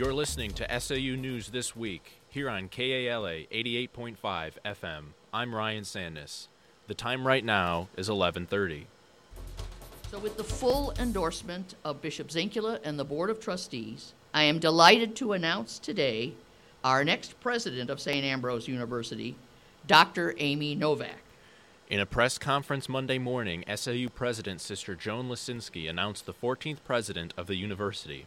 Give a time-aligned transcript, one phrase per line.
[0.00, 4.16] You're listening to SAU News This Week here on KALA 88.5
[4.64, 5.02] FM.
[5.30, 6.46] I'm Ryan Sandness.
[6.86, 8.86] The time right now is 11:30.
[10.10, 14.58] So, with the full endorsement of Bishop Zinkula and the Board of Trustees, I am
[14.58, 16.32] delighted to announce today
[16.82, 18.24] our next president of St.
[18.24, 19.36] Ambrose University,
[19.86, 20.34] Dr.
[20.38, 21.20] Amy Novak.
[21.90, 27.34] In a press conference Monday morning, SAU President Sister Joan Lescinski announced the 14th president
[27.36, 28.26] of the university.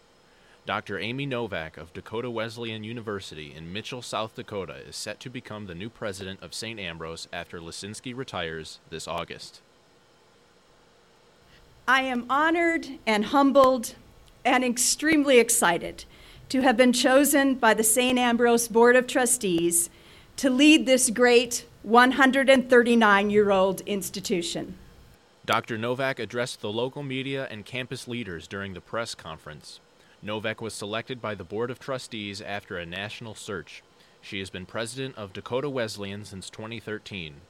[0.65, 0.97] Dr.
[0.97, 5.75] Amy Novak of Dakota Wesleyan University in Mitchell, South Dakota, is set to become the
[5.75, 6.79] new president of St.
[6.79, 9.59] Ambrose after Lescinski retires this August.
[11.85, 13.95] I am honored and humbled
[14.45, 16.05] and extremely excited
[16.47, 18.17] to have been chosen by the St.
[18.17, 19.89] Ambrose Board of Trustees
[20.37, 24.77] to lead this great 139 year old institution.
[25.45, 25.77] Dr.
[25.77, 29.81] Novak addressed the local media and campus leaders during the press conference.
[30.23, 33.83] Novak was selected by the Board of Trustees after a national search.
[34.21, 37.41] She has been president of Dakota Wesleyan since 2013.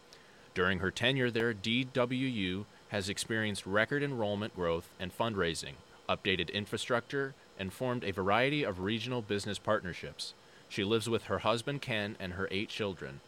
[0.55, 5.73] During her tenure there, DWU has experienced record enrollment growth and fundraising,
[6.09, 10.33] updated infrastructure, and formed a variety of regional business partnerships.
[10.67, 13.19] She lives with her husband Ken and her eight children.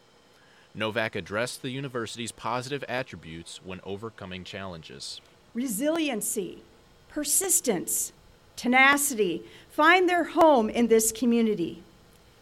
[0.73, 5.21] Novak addressed the university's positive attributes when overcoming challenges.
[5.53, 6.63] Resiliency,
[7.09, 8.11] persistence,
[8.55, 11.83] tenacity find their home in this community.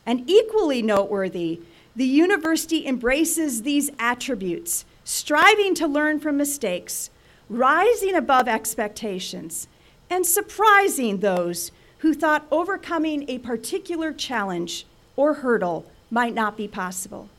[0.06, 1.61] And equally noteworthy,
[1.95, 7.09] the university embraces these attributes, striving to learn from mistakes,
[7.50, 9.67] rising above expectations,
[10.09, 17.30] and surprising those who thought overcoming a particular challenge or hurdle might not be possible.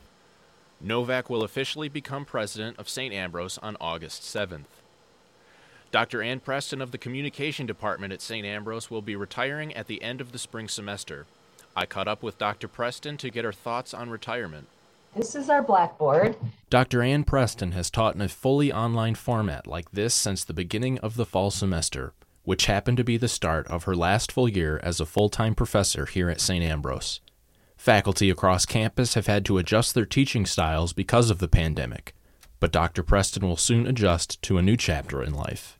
[0.80, 3.12] Novak will officially become president of St.
[3.12, 4.64] Ambrose on August 7th.
[5.94, 6.22] Dr.
[6.22, 8.44] Ann Preston of the Communication Department at St.
[8.44, 11.24] Ambrose will be retiring at the end of the spring semester.
[11.76, 12.66] I caught up with Dr.
[12.66, 14.66] Preston to get her thoughts on retirement.
[15.14, 16.34] This is our blackboard.
[16.68, 17.00] Dr.
[17.00, 21.14] Ann Preston has taught in a fully online format like this since the beginning of
[21.14, 24.98] the fall semester, which happened to be the start of her last full year as
[24.98, 26.64] a full time professor here at St.
[26.64, 27.20] Ambrose.
[27.76, 32.16] Faculty across campus have had to adjust their teaching styles because of the pandemic,
[32.58, 33.04] but Dr.
[33.04, 35.78] Preston will soon adjust to a new chapter in life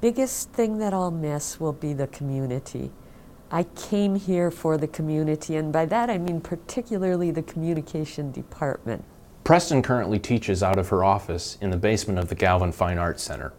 [0.00, 2.90] biggest thing that I'll miss will be the community.
[3.50, 9.04] I came here for the community, and by that I mean particularly the communication department.
[9.44, 13.22] Preston currently teaches out of her office in the basement of the Galvin Fine Arts
[13.22, 13.52] Center.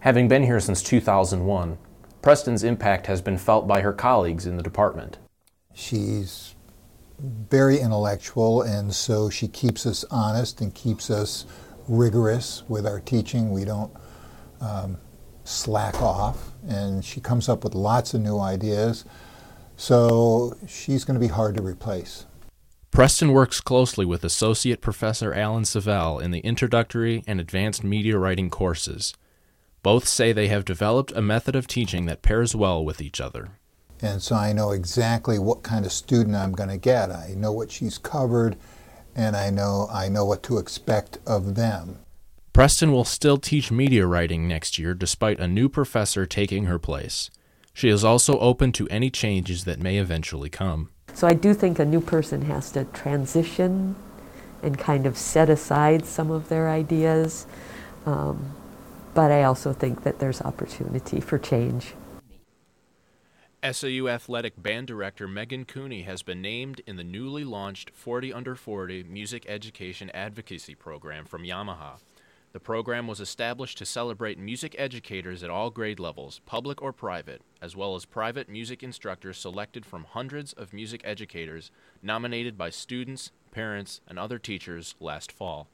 [0.00, 1.78] Having been here since 2001,
[2.20, 5.18] Preston's impact has been felt by her colleagues in the department.
[5.72, 6.54] She's
[7.18, 11.46] very intellectual, and so she keeps us honest and keeps us
[11.88, 13.50] rigorous with our teaching.
[13.50, 13.92] We don't
[14.60, 14.98] um,
[15.48, 19.04] slack off, and she comes up with lots of new ideas.
[19.76, 22.26] So she's going to be hard to replace.
[22.90, 28.50] Preston works closely with Associate Professor Alan Savell in the introductory and advanced media writing
[28.50, 29.14] courses.
[29.82, 33.50] Both say they have developed a method of teaching that pairs well with each other.
[34.00, 37.10] And so I know exactly what kind of student I'm going to get.
[37.10, 38.56] I know what she's covered,
[39.14, 41.98] and I know I know what to expect of them.
[42.58, 47.30] Preston will still teach media writing next year despite a new professor taking her place.
[47.72, 50.90] She is also open to any changes that may eventually come.
[51.14, 53.94] So I do think a new person has to transition
[54.60, 57.46] and kind of set aside some of their ideas.
[58.04, 58.56] Um,
[59.14, 61.94] but I also think that there's opportunity for change.
[63.62, 68.56] SAU Athletic Band Director Megan Cooney has been named in the newly launched 40 Under
[68.56, 72.00] 40 Music Education Advocacy Program from Yamaha.
[72.52, 77.42] The program was established to celebrate music educators at all grade levels, public or private,
[77.60, 81.70] as well as private music instructors selected from hundreds of music educators
[82.02, 85.68] nominated by students, parents, and other teachers last fall.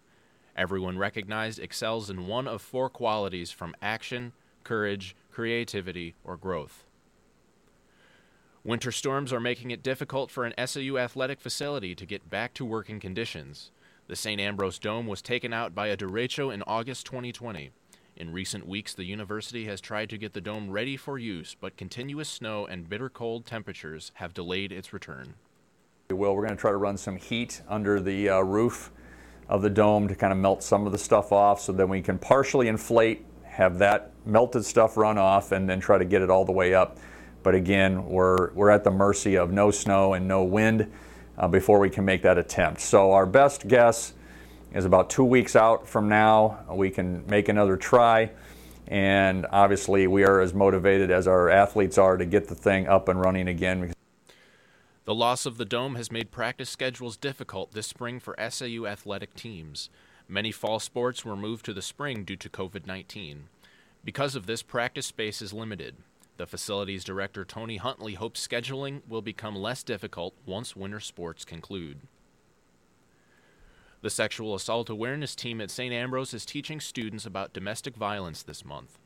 [0.57, 4.33] Everyone recognized excels in one of four qualities from action,
[4.65, 6.85] courage, creativity, or growth.
[8.65, 12.65] Winter storms are making it difficult for an SAU athletic facility to get back to
[12.65, 13.71] working conditions.
[14.07, 14.39] The St.
[14.39, 17.71] Ambrose Dome was taken out by a derecho in August 2020.
[18.17, 21.79] In recent weeks, the university has tried to get the dome ready for use, but
[21.79, 25.33] continuous snow and bitter cold temperatures have delayed its return.
[26.11, 28.91] Well, we're going to try to run some heat under the uh, roof
[29.49, 32.03] of the dome to kind of melt some of the stuff off so then we
[32.03, 36.29] can partially inflate, have that melted stuff run off, and then try to get it
[36.29, 36.99] all the way up.
[37.43, 40.93] But again, we're, we're at the mercy of no snow and no wind
[41.39, 42.81] uh, before we can make that attempt.
[42.81, 44.15] So our best guess
[44.73, 46.65] is about two weeks out from now.
[46.71, 48.31] We can make another try.
[48.87, 53.09] And obviously, we are as motivated as our athletes are to get the thing up
[53.09, 53.95] and running again.
[55.05, 59.35] The loss of the dome has made practice schedules difficult this spring for SAU athletic
[59.35, 59.91] teams.
[60.29, 63.49] Many fall sports were moved to the spring due to COVID 19.
[64.03, 65.97] Because of this, practice space is limited.
[66.37, 72.01] The facilities director Tony Huntley hopes scheduling will become less difficult once winter sports conclude.
[74.03, 75.95] The Sexual Assault Awareness Team at St.
[75.95, 78.99] Ambrose is teaching students about domestic violence this month.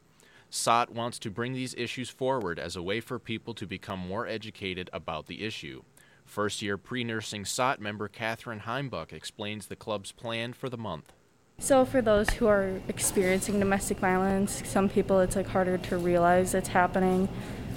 [0.50, 4.26] SOT wants to bring these issues forward as a way for people to become more
[4.26, 5.82] educated about the issue.
[6.24, 11.12] First year pre nursing SOT member Catherine Heimbuck explains the club's plan for the month.
[11.60, 16.54] So, for those who are experiencing domestic violence, some people it's like harder to realize
[16.54, 17.28] it's happening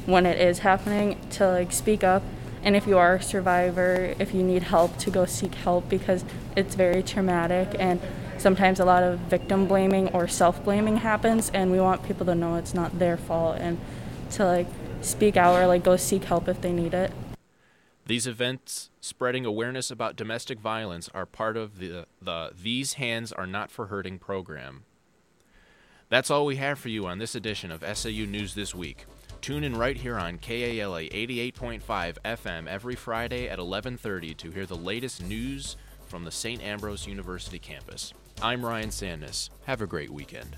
[0.05, 2.21] when it is happening to like speak up.
[2.63, 6.23] And if you are a survivor, if you need help, to go seek help because
[6.55, 7.99] it's very traumatic and
[8.37, 12.35] sometimes a lot of victim blaming or self blaming happens, and we want people to
[12.35, 13.79] know it's not their fault and
[14.31, 14.67] to like
[15.01, 17.11] speak out or like go seek help if they need it.
[18.05, 23.47] These events spreading awareness about domestic violence are part of the, the These Hands Are
[23.47, 24.83] Not for Hurting program.
[26.09, 29.05] That's all we have for you on this edition of SAU News This Week.
[29.39, 31.81] Tune in right here on KALA 88.5
[32.25, 35.77] FM every Friday at 11:30 to hear the latest news
[36.07, 36.61] from the St.
[36.61, 38.13] Ambrose University campus.
[38.41, 39.49] I'm Ryan Sandness.
[39.65, 40.57] Have a great weekend.